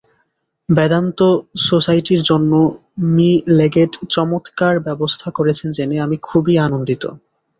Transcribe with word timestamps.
বেদান্ত 0.69 1.19
সোসাইটির 1.67 2.21
জন্য 2.23 2.51
Mr 3.13 3.29
Leggett 3.57 3.91
চমৎকার 4.09 4.75
ব্যবস্থা 4.79 5.27
করেছেন 5.37 5.69
জেনে 5.71 5.97
আমি 5.99 6.17
খুবই 6.21 6.55
আনন্দিত। 6.59 7.03